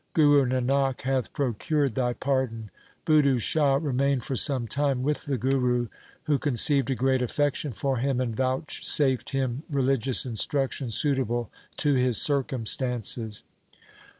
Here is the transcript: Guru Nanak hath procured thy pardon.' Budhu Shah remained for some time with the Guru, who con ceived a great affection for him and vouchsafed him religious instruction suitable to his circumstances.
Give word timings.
Guru 0.15 0.45
Nanak 0.47 1.01
hath 1.01 1.31
procured 1.31 1.93
thy 1.93 2.13
pardon.' 2.13 2.71
Budhu 3.05 3.39
Shah 3.39 3.75
remained 3.75 4.23
for 4.23 4.35
some 4.35 4.67
time 4.67 5.03
with 5.03 5.25
the 5.27 5.37
Guru, 5.37 5.89
who 6.23 6.39
con 6.39 6.53
ceived 6.53 6.89
a 6.89 6.95
great 6.95 7.21
affection 7.21 7.71
for 7.71 7.97
him 7.97 8.19
and 8.19 8.35
vouchsafed 8.35 9.29
him 9.29 9.61
religious 9.69 10.25
instruction 10.25 10.89
suitable 10.89 11.51
to 11.77 11.93
his 11.93 12.19
circumstances. 12.19 13.43